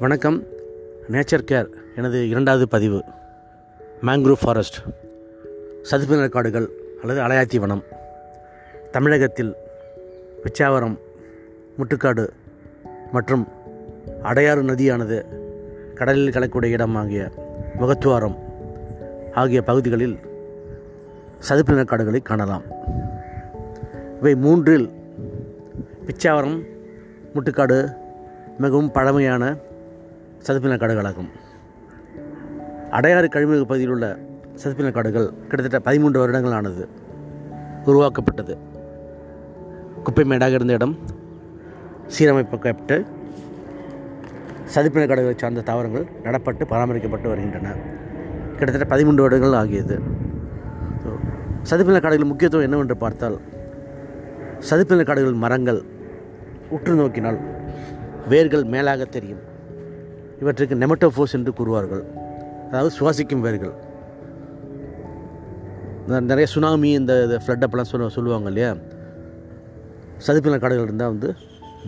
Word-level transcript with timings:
வணக்கம். 0.00 0.42
Nature 1.10 1.44
care 1.50 1.68
எனது 1.96 2.28
இரண்டாவது 2.28 2.68
பதிவு. 2.68 3.04
மேங்க்ரூவ் 4.02 4.36
ஃபாரஸ்ட் 4.40 4.76
சதுப்பு 5.82 6.14
நிலக்காடுகள் 6.14 6.68
அல்லது 7.02 7.20
அலையாத்தி 7.20 7.60
வனம். 7.60 7.82
தமிழகத்தில் 8.90 9.54
பிச்சாவரம் 10.42 10.98
முட்டுக்காடு 11.78 12.28
மற்றும் 13.12 13.48
அடையாறு 14.22 14.62
நதியானது 14.62 15.24
கடலில் 15.94 16.30
கலக்கூடிய 16.30 16.76
இடமாகிய 16.76 17.30
முகத்துவாரம் 17.80 18.36
ஆகிய 19.34 19.62
பகுதிகளில் 19.62 20.18
சதுப்பு 21.38 21.72
நிலக்காடுகளை 21.72 22.22
காணலாம். 22.22 22.62
இவை 24.18 24.34
மூன்றில் 24.34 24.90
பிச்சாவரம் 26.06 26.64
முட்டுக்காடு 27.34 27.96
மிகவும் 28.58 28.90
பழமையான 28.90 29.68
சதுப்பின 30.46 30.76
காடுகளாகும். 30.82 31.30
அடையாறு 32.96 33.26
கழிமுக 33.34 33.64
பகுதியில் 33.70 33.94
உள்ள 33.94 34.06
சதுப்பின 34.62 34.90
காடுகள் 34.92 35.28
கிட்டத்தட்ட 35.48 35.78
பதிமூன்று 35.88 36.18
வருடங்கள் 36.20 36.52
ஆனது 36.52 36.84
உருவாக்கப்பட்டது. 37.84 38.54
குப்பை 40.04 40.24
மேடாக 40.24 40.58
இருந்த 40.58 40.72
இடம் 40.72 40.94
சீரமைக்கப்பட்டு 42.14 42.96
சதுப்பின 44.74 45.04
காடுகளை 45.06 45.34
சார்ந்த 45.36 45.60
தாவரங்கள் 45.60 46.06
நடப்பட்டு 46.24 46.64
பராமரிக்கப்பட்டு 46.72 47.28
வருகின்றன. 47.32 47.74
கிட்டத்தட்ட 48.56 48.88
பதிமூன்று 48.94 49.22
வருடங்கள் 49.22 49.58
ஆகியது. 49.60 49.98
சதுப்பின 51.70 52.00
காடுகளின் 52.00 52.32
முக்கியத்துவம் 52.32 52.66
என்னவென்று 52.66 52.96
பார்த்தால் 52.96 53.38
சதுப்பின 54.70 55.04
காடுகளின் 55.04 55.44
மரங்கள் 55.44 55.82
உற்று 56.70 56.94
நோக்கினால் 56.94 57.38
வேர்கள் 58.28 58.64
மேலாக 58.64 59.04
தெரியும். 59.04 59.44
இவற்றுக்கு 60.40 60.76
நெமட்டோஃபோஸ் 60.82 61.36
என்று 61.38 61.52
கூறுவார்கள். 61.58 62.02
அதாவது 62.68 62.90
சுவாசிக்கும் 62.98 63.44
வேர்கள். 63.46 63.74
நிறைய 66.30 66.46
சுனாமி 66.52 66.90
இந்த 67.00 67.14
ஃப்ளட் 67.44 67.64
அப்பெல்லாம் 67.64 67.90
சொல்ல 67.90 68.08
சொல்லுவாங்க 68.16 68.48
இல்லையா? 68.52 68.70
சதுப்பின 70.26 70.58
காடுகள் 70.62 70.86
இருந்தால் 70.88 71.12
வந்து 71.14 71.28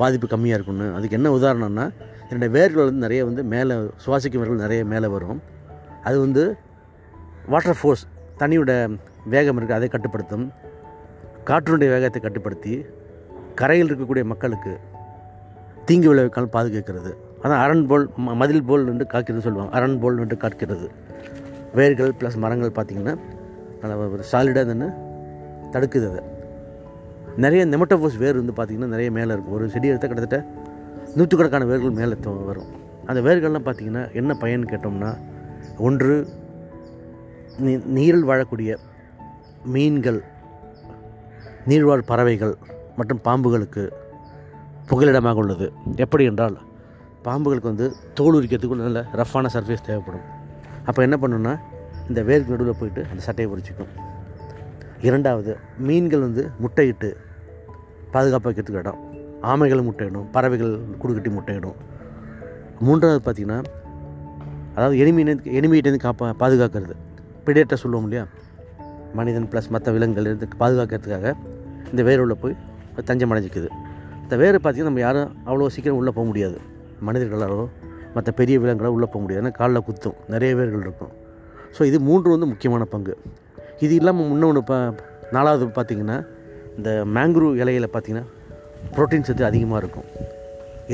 பாதிப்பு 0.01 0.27
கம்மியாக 0.33 0.57
இருக்கும்னு. 0.59 0.89
அதுக்கு 0.97 1.17
என்ன 1.19 1.31
உதாரணம்னா 1.39 1.87
என்னுடைய 2.29 2.51
வேர்கள் 2.59 2.87
வந்து 2.89 3.05
நிறைய 3.07 3.23
வந்து 3.29 3.43
மேலே 3.55 3.75
சுவாசிக்கும் 4.05 4.43
வேர்கள் 4.43 4.63
நிறைய 4.65 4.83
மேலே 4.93 5.09
வரும். 5.17 5.41
அது 6.09 6.17
வந்து 6.25 6.45
வாட்டர் 7.53 7.79
ஃபோர்ஸ் 7.81 8.05
தண்ணியோட 8.41 8.73
வேகம் 9.35 9.59
இருக்குது 9.59 9.79
அதை 9.79 9.89
கட்டுப்படுத்தும். 9.95 10.47
காற்றினுடைய 11.49 11.91
வேகத்தை 11.97 12.21
கட்டுப்படுத்தி 12.23 12.75
கரையில் 13.61 13.89
இருக்கக்கூடிய 13.91 14.25
மக்களுக்கு 14.33 14.73
தீங்கு 15.89 16.09
விளைவிக்காமல் 16.11 16.55
பாதுகாக்கிறது. 16.57 17.13
அதான் 17.43 17.61
அரண் 17.61 17.87
போல் 17.87 18.09
ம- 18.09 18.35
மதில் 18.35 18.65
போல் 18.65 18.85
நின்று 18.85 19.07
காக்கிறது 19.13 19.39
சொல்லுவாங்க. 19.39 19.77
அரண் 19.77 19.99
போல் 19.99 20.15
நின்று 20.15 20.37
காக்கிறது. 20.37 20.89
வேர்கள் 21.75 22.13
ப்ளஸ் 22.19 22.37
மரங்கள் 22.37 22.71
பார்த்திங்கன்னா 22.71 23.17
நல்லா 23.81 23.97
ஒரு 23.97 24.23
சாலிடாக 24.33 24.65
நின்று 24.65 24.93
தடுக்குது 25.73 26.11
அதை. 26.11 26.25
நிறைய 27.37 27.67
நெமட்டோஃபோஸ் 27.67 28.17
வேர் 28.17 28.45
வந்து 28.45 28.53
பார்த்திங்கன்னா 28.53 28.87
நிறைய 28.87 29.11
மேலே 29.11 29.33
இருக்கும். 29.33 29.53
ஒரு 29.53 29.69
செடி 29.69 29.89
எடுத்தால் 29.89 30.11
கிட்டத்தட்ட 30.11 30.49
நூற்றுக்கணக்கான 31.15 31.65
வேர்கள் 31.65 31.91
மேலே 31.91 32.15
வரும். 32.45 32.67
அந்த 33.07 33.21
வேர்கள்லாம் 33.21 33.63
பார்த்திங்கன்னா 33.65 34.13
என்ன 34.13 34.35
பயன் 34.35 34.65
கேட்டோம்னா 34.65 35.17
ஒன்று 35.79 36.29
நீ 37.59 37.77
நீரில் 37.77 38.25
வாழக்கூடிய 38.25 38.77
மீன்கள் 39.65 40.23
நீர்வாழ் 41.69 42.03
பறவைகள் 42.07 42.57
மற்றும் 42.97 43.21
பாம்புகளுக்கு 43.25 43.91
புகலிடமாக 44.91 45.35
உள்ளது. 45.35 45.73
எப்படி 45.97 46.25
என்றால் 46.25 46.59
பாம்புகளுக்கு 47.27 47.73
வந்து 47.73 47.87
தோல் 48.19 48.37
உரிக்கிறதுக்கு 48.39 48.79
நல்ல 48.87 49.01
ரஃப்பான 49.21 49.51
சர்ஃபேஸ் 49.55 49.87
தேவைப்படும். 49.89 50.25
அப்போ 50.89 51.01
என்ன 51.07 51.17
பண்ணுன்னா 51.23 51.53
இந்த 52.09 52.21
வேருக்கு 52.29 52.55
நடுவில் 52.55 52.79
போயிட்டு 52.81 53.03
அந்த 53.11 53.21
சட்டையை 53.27 53.49
பிடிச்சிக்கும் 53.53 53.93
இரண்டாவது 55.09 55.53
மீன்கள் 55.89 56.25
வந்து 56.27 56.43
முட்டையிட்டு 56.63 57.11
பாதுகாப்பாக 58.15 58.49
வைக்கிறதுக்கு 58.49 58.83
இடம். 58.83 58.99
ஆமைகள் 59.53 59.87
முட்டையிடும் 59.89 60.27
பறவைகள் 60.35 60.75
குடுக்கட்டி 61.03 61.31
முட்டையிடும். 61.37 61.79
மூன்றாவது 62.87 63.21
பார்த்திங்கன்னா 63.27 63.61
அதாவது 64.77 64.97
எனிமீனை 65.03 65.33
எனிமீட்டேருந்து 65.59 66.03
காப்பா 66.05 66.27
பாதுகாக்கிறது. 66.43 66.95
பிடேட்டர் 67.47 67.81
சொல்லுவோம் 67.83 68.07
இல்லையா? 68.09 68.25
மனிதன் 69.19 69.49
ப்ளஸ் 69.53 69.73
மற்ற 69.75 69.93
விலங்குகள் 69.95 70.29
இருந்து 70.31 70.47
பாதுகாக்கிறதுக்காக 70.61 71.35
இந்த 71.93 72.03
வேர் 72.09 72.23
உள்ளே 72.25 72.37
போய் 72.43 72.55
தஞ்சம் 73.09 73.33
அடைஞ்சிக்குது. 73.33 73.69
இந்த 74.23 74.37
வேர் 74.43 74.57
பார்த்திங்கன்னா 74.57 74.91
நம்ம 74.91 75.03
யாரும் 75.07 75.31
அவ்வளோ 75.49 75.71
சீக்கிரம் 75.77 75.99
உள்ளே 76.01 76.13
போக 76.19 76.27
முடியாது. 76.29 76.59
மனிதர்களாலோ 77.07 77.61
மற்ற 78.17 78.31
பெரிய 78.41 78.57
விலங்குகளோ 78.63 78.93
உள்ளே 78.97 79.07
போக 79.13 79.21
முடியாது. 79.23 79.43
ஏன்னா 79.43 79.53
காலில் 79.59 79.85
குத்தும். 79.89 80.17
நிறைய 80.33 80.53
பேர்கள் 80.59 80.85
இருக்கும். 80.87 81.13
ஸோ 81.77 81.83
இது 81.91 81.99
மூன்று 82.09 82.29
வந்து 82.35 82.49
முக்கியமான 82.53 82.85
பங்கு. 82.95 83.15
இது 83.85 83.93
இல்லாமல் 84.01 84.31
இன்னொன்று 84.35 84.63
ப 84.71 84.75
நாலாவது 85.37 85.67
பார்த்திங்கன்னா 85.79 86.19
இந்த 86.79 86.91
மேங்க்ரூவ் 87.17 87.55
இலையில 87.63 87.87
பார்த்திங்கன்னா 87.95 88.27
புரோட்டீன் 88.95 89.27
சத்து 89.29 89.45
அதிகமாக 89.51 89.81
இருக்கும். 89.83 90.09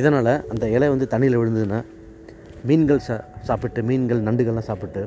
இதனால் 0.01 0.33
அந்த 0.53 0.65
இலை 0.77 0.89
வந்து 0.95 1.07
தண்ணியில் 1.13 1.39
விழுந்ததுன்னா 1.41 1.81
மீன்கள் 2.69 3.03
சா 3.07 3.17
சாப்பிட்டு 3.49 3.81
மீன்கள் 3.89 4.21
நண்டுகள்லாம் 4.29 4.69
சாப்பிட்டு 4.71 5.03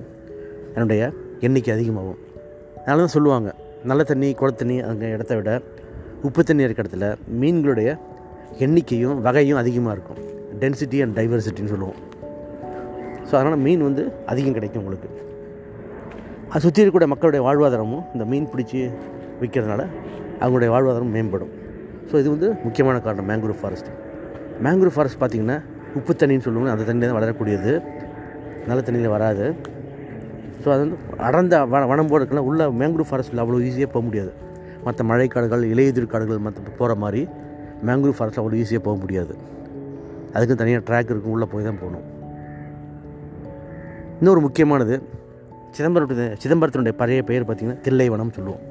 என்னுடைய 0.75 1.01
எண்ணிக்கை 1.47 1.71
அதிகமாகும். 1.77 2.19
அதனால 2.79 3.01
தான் 3.03 3.15
சொல்லுவாங்க 3.15 3.49
நல்ல 3.89 4.01
தண்ணி 4.11 4.27
குள 4.39 4.49
தண்ணி 4.61 4.77
அங்கே 4.89 5.07
இடத்த 5.15 5.35
விட 5.39 5.51
உப்பு 6.27 6.41
தண்ணி 6.49 6.65
இருக்க 6.67 6.83
இடத்துல 6.83 7.07
மீன்களுடைய 7.41 7.89
எண்ணிக்கையும் 8.65 9.19
வகையும் 9.27 9.59
அதிகமாக 9.61 9.95
இருக்கும். 9.97 10.20
டென்சிட்டி 10.61 10.97
அண்ட் 11.03 11.15
டைவர்சிட்டின்னு 11.19 11.71
சொல்லுவோம். 11.73 11.99
ஸோ 13.27 13.33
அதனால் 13.39 13.61
மீன் 13.65 13.83
வந்து 13.87 14.03
அதிகம் 14.31 14.55
கிடைக்கும் 14.57 14.81
உங்களுக்கு. 14.83 15.09
அது 16.51 16.61
சுற்றி 16.65 16.81
இருக்கக்கூடிய 16.81 17.09
மக்களுடைய 17.13 17.41
வாழ்வாதாரமும் 17.47 18.05
இந்த 18.13 18.23
மீன் 18.31 18.47
பிடிச்சி 18.53 18.79
விற்கிறதுனால 19.41 19.81
அவங்களுடைய 20.41 20.69
வாழ்வாதாரம் 20.75 21.13
மேம்படும். 21.17 21.51
ஸோ 22.09 22.13
இது 22.21 22.29
வந்து 22.35 22.47
முக்கியமான 22.65 22.95
காரணம் 23.05 23.29
மேங்க்ரூவ் 23.31 23.59
ஃபாரஸ்ட் 23.61 23.91
மேங்க்ரூவ் 24.65 24.95
ஃபாரஸ்ட் 24.95 25.19
பார்த்திங்கன்னா 25.21 25.57
உப்பு 25.99 26.13
தண்ணின்னு 26.21 26.45
சொல்லுவாங்க. 26.47 26.71
அந்த 26.73 26.83
தண்ணியில் 26.87 27.11
தான் 27.11 27.19
வளரக்கூடியது. 27.19 27.71
நல்ல 28.69 28.79
தண்ணியில் 28.87 29.13
வராது. 29.15 29.45
ஸோ 30.63 30.67
அது 30.73 30.81
வந்து 30.83 30.97
அடர்ந்த 31.27 31.55
வன 31.73 31.85
வனம் 31.91 32.09
போல 32.11 32.41
உள்ள 32.49 32.67
மேங்க்ரூவ் 32.81 33.09
ஃபாரஸ்ட்டில் 33.11 33.41
அவ்வளோ 33.43 33.61
ஈஸியாக 33.69 33.91
போக 33.95 34.03
முடியாது. 34.09 34.31
மற்ற 34.85 35.03
மழைக்காடுகள் 35.11 35.63
இலையுதிர் 35.73 36.11
காடுகள் 36.13 36.43
மற்ற 36.47 36.75
போகிற 36.81 36.95
மாதிரி 37.03 37.21
மேங்க்ரூவ் 37.89 38.17
ஃபாரஸ்ட்டில் 38.17 38.43
அவ்வளோ 38.43 38.59
ஈஸியாக 38.63 38.83
போக 38.87 38.97
முடியாது. 39.03 39.33
அதுக்கு 40.33 40.55
தனியாக 40.55 40.93
ட்ராக் 40.93 41.03
இருக்கும் 41.03 41.31
உள்ளே 41.31 41.45
போய் 41.45 41.63
தான் 41.63 41.79
போகணும். 41.79 42.03
இன்னொரு 44.19 44.41
முக்கியமானது 44.41 45.03
சிதம்பரத்துடைய 45.77 46.37
சிதம்பரத்தினுடைய 46.47 46.91
பழைய 46.91 47.23
பெயர் 47.23 47.45
பார்த்திங்கன்னா 47.45 47.79
தில்லைவனம் 47.81 48.31
சொல்லுவோம். 48.31 48.69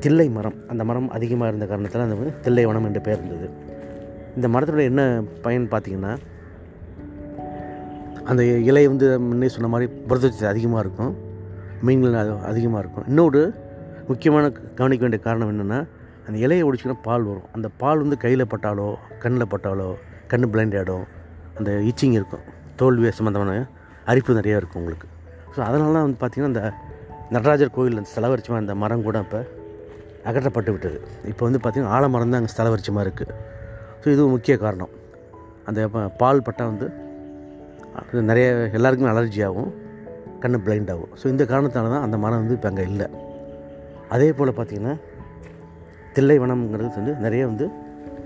தில்லை 0.00 0.28
மரம் 0.28 0.54
அந்த 0.68 0.84
மரம் 0.84 1.10
அதிகமாக 1.10 1.46
இருந்த 1.46 1.66
காரணத்தால் 1.66 2.02
அந்த 2.02 2.14
தில்லைவனம் 2.42 2.84
என்ற 2.84 3.00
பெயர் 3.00 3.24
இருந்தது. 3.24 3.50
இந்த 4.36 4.48
மரத்தினுடைய 4.48 4.82
என்ன 4.82 5.22
பயன் 5.42 5.68
பார்த்திங்கன்னா 5.70 6.16
அந்த 8.24 8.44
இலை 8.44 8.86
வந்து 8.86 9.20
முன்னே 9.20 9.48
சொன்ன 9.48 9.68
மாதிரி 9.68 9.92
புரதச்சத்து 10.08 10.46
அதிகமாக 10.46 10.80
இருக்கும் 10.80 11.16
மீன்கள் 11.82 12.12
அது- 12.12 12.40
அதிகமாக 12.40 12.78
இருக்கும். 12.78 13.06
இன்னொரு 13.06 13.54
முக்கியமான 14.08 14.50
கவனிக்க 14.50 15.06
வேண்டிய 15.06 15.22
காரணம் 15.22 15.50
என்னென்னா 15.50 15.86
அந்த 16.26 16.46
இலையை 16.46 16.68
ஒடிச்சிங்கன்னா 16.68 16.94
பால் 17.02 17.22
வரும். 17.22 17.42
அந்த 17.52 17.68
பால் 17.76 17.98
வந்து 17.98 18.16
கையில் 18.16 18.44
பட்டாலோ 18.44 18.94
கண்ணில் 19.18 19.46
பட்டாலோ 19.46 19.94
கண் 20.32 20.50
பிளைண்ட் 20.52 20.76
ஆகிடும் 20.80 21.06
அந்த 21.58 21.70
இச்சிங் 21.90 22.16
இருக்கும். 22.18 22.44
தோல்வி 22.80 23.10
சம்மந்தமான 23.18 23.52
அரிப்பு 24.10 24.38
நிறையா 24.40 24.56
இருக்கும் 24.60 24.80
உங்களுக்கு. 24.82 25.08
ஸோ 25.54 25.58
அதனால 25.68 25.94
வந்து 26.04 26.18
பார்த்திங்கன்னா 26.20 26.52
அந்த 26.52 26.62
நடராஜர் 27.34 27.74
கோயில் 27.76 27.98
அந்த 28.00 28.10
ஸ்தலவரிச்சமாக 28.12 28.62
அந்த 28.64 28.74
மரம் 28.82 29.06
கூட 29.08 29.18
இப்போ 29.24 29.40
அகற்றப்பட்டு 30.28 30.70
விட்டது. 30.74 30.98
இப்போ 31.32 31.42
வந்து 31.48 31.60
பார்த்திங்கன்னா 31.64 31.94
ஆலமரம் 31.96 32.32
தான் 32.32 32.40
அங்கே 32.40 32.52
ஸ்தலவரிச்சமாக 32.54 33.04
இருக்குது 33.06 33.34
ஸோ 34.02 34.06
இது 34.14 34.22
முக்கிய 34.36 34.54
காரணம். 34.64 34.92
அந்த 35.68 35.80
பால் 36.20 36.44
பட்டா 36.46 36.64
வந்து 36.72 36.86
அது 38.00 38.22
நிறைய 38.30 38.46
எல்லாருக்குமே 38.78 39.10
அலர்ஜி 39.12 39.40
ஆகும். 39.48 39.70
கண் 40.42 40.62
பிளைண்ட் 40.66 40.90
ஆகும். 40.94 41.12
ஸோ 41.20 41.24
இந்த 41.34 41.44
காரணத்தால 41.52 41.90
தான் 41.94 42.04
அந்த 42.06 42.16
மரம் 42.24 42.40
வந்து 42.42 42.56
இப்போ 42.58 42.68
அங்கே 42.70 42.84
இல்லை. 42.90 43.08
அதே 44.14 44.28
போல் 44.38 44.58
பார்த்திங்கன்னா 44.58 44.94
தில்லை 46.16 46.36
வனம்ங்கிறது 46.42 46.90
வந்து 47.00 47.14
நிறைய 47.24 47.42
வந்து 47.50 47.64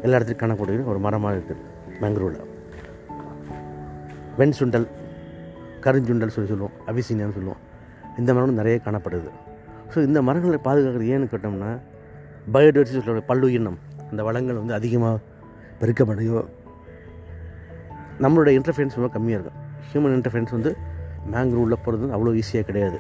எல்லா 0.05 0.17
இடத்துலையும் 0.19 0.43
காணக்கூடிய 0.43 0.85
ஒரு 0.93 1.01
மரமாக 1.07 1.37
இருக்குது. 1.37 1.63
மேங்க்ரூவில் 2.03 2.41
வெண் 4.41 4.57
சுண்டல் 4.59 4.87
கருஞ்சுண்டல் 5.85 6.33
சொல்லி 6.35 6.51
சொல்லுவோம் 6.53 6.77
அபிசீனியான்னு 6.91 7.37
சொல்லுவோம். 7.39 7.61
இந்த 8.21 8.31
மரங்களும் 8.35 8.61
நிறைய 8.61 8.77
காணப்படுது. 8.87 9.31
ஸோ 9.93 9.99
இந்த 10.09 10.19
மரங்களை 10.29 10.59
பாதுகாக்கிறது 10.67 11.13
ஏன்னு 11.15 11.31
கேட்டோம்னா 11.33 11.71
பயோடைவர்சிட்டி 12.55 13.03
சொல்கிற 13.07 13.25
பல்லுயிரினம் 13.31 13.79
அந்த 14.11 14.23
வளங்கள் 14.29 14.61
வந்து 14.61 14.75
அதிகமாக 14.79 15.19
பெருக்கப்படையோ 15.81 16.41
நம்மளோட 18.25 18.51
இன்டர்ஃபரன்ஸ் 18.59 18.97
ரொம்ப 18.99 19.11
கம்மியாக 19.15 19.39
இருக்கும். 19.39 19.61
ஹியூமன் 19.91 20.15
இன்டர்ஃபரன்ஸ் 20.19 20.53
வந்து 20.57 20.71
மேங்க்ரூவில் 21.35 21.81
போகிறது 21.85 22.03
வந்து 22.05 22.17
அவ்வளோ 22.17 22.35
ஈஸியாக 22.41 22.67
கிடையாது. 22.69 22.99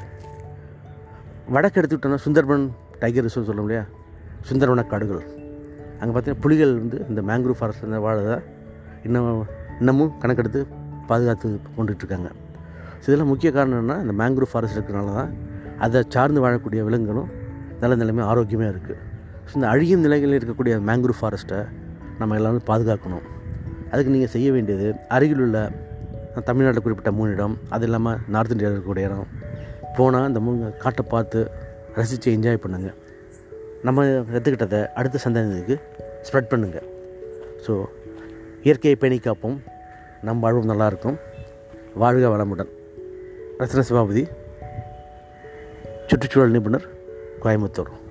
வடக்கு 1.55 1.79
எடுத்துக்கிட்டோம்னா 1.81 2.23
சுந்தர்பன் 2.27 2.65
டைகர் 3.03 3.25
ரிசர்வ் 3.27 3.49
சொல்ல 3.51 3.63
இல்லையா? 3.67 3.85
சுந்தரவன 4.49 4.85
காடுகள். 4.93 5.23
அங்கே 6.01 6.13
பார்த்தீங்கன்னா 6.15 6.43
புலிகள் 6.45 6.73
வந்து 6.81 6.99
இந்த 7.11 7.21
மேங்க்ரூவ் 7.31 7.59
ஃபாரஸ்ட்டில் 7.61 8.03
வாழதா 8.07 8.37
இன்னும் 9.07 9.29
இன்னமும் 9.81 10.13
கணக்கெடுத்து 10.23 10.61
பாதுகாத்து 11.09 11.49
கொண்டுட்ருக்காங்க. 11.77 12.29
ஸோ 13.01 13.07
இதெல்லாம் 13.11 13.31
முக்கிய 13.33 13.51
காரணம் 13.53 14.03
இந்த 14.05 14.15
மேங்க்ரூவ் 14.23 14.51
ஃபாரஸ்ட் 14.53 14.77
இருக்கிறனால 14.79 15.15
தான் 15.19 15.31
அதை 15.85 16.01
சார்ந்து 16.15 16.41
வாழக்கூடிய 16.45 16.81
விலங்குகளும் 16.89 17.31
நல்ல 17.81 17.95
நிலைமை 18.03 18.25
ஆரோக்கியமாக 18.33 18.73
இருக்குது 18.75 18.99
ஸோ 19.47 19.53
இந்த 19.59 19.69
அழியும் 19.69 20.05
நிலைகளில் 20.07 20.39
இருக்கக்கூடிய 20.41 20.75
மேங்க்ரூவ் 20.89 21.19
ஃபாரஸ்ட்டை 21.21 21.61
நம்ம 22.19 22.37
எல்லாரும் 22.39 22.67
பாதுகாக்கணும். 22.71 23.25
அதுக்கு 23.93 24.13
நீங்கள் 24.15 24.33
செய்ய 24.35 24.49
வேண்டியது 24.53 24.87
அருகிலுள்ள 25.15 25.57
தமிழ்நாட்டில் 26.45 26.85
குறிப்பிட்ட 26.85 27.11
மூணு 27.19 27.31
இடம் 27.37 27.55
அது 27.75 27.85
இல்லாமல் 27.87 28.21
நார்த் 28.35 28.53
இந்தியாவில் 28.55 28.77
இருக்கக்கூடிய 28.77 29.09
இடம் 29.09 29.27
போனால் 29.97 30.29
இந்த 30.31 30.41
மூணு 30.41 30.71
காட்டை 30.85 31.03
பார்த்து 31.15 31.41
ரசித்து 31.99 32.29
என்ஜாய் 32.37 32.63
பண்ணுங்கள் 32.65 32.97
நம்ம 33.89 34.05
கற்றுக்கிட்டதை 34.33 34.81
அடுத்த 35.01 35.21
சந்ததிக்கு 35.25 35.77
ஸ்ப்ரெட் 36.29 36.51
பண்ணுங்கள் 36.53 36.87
ஸோ 37.67 37.73
இயற்கையை 38.63 38.99
பேணி 39.01 39.17
காப்போம். 39.17 39.63
நம் 40.23 40.41
வாழ்வும் 40.41 40.69
நல்லாயிருக்கும். 40.69 41.17
வாழ்க 41.95 42.29
வளமுடன். 42.29 42.69
ரத்ன 43.59 43.81
சிவாபதி 43.81 44.29
சுற்றுச்சூழல் 46.07 46.51
நிபுணர் 46.51 46.89
கோயம்புத்தூர். 47.43 48.02